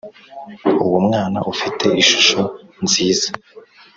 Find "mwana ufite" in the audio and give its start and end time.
1.07-1.85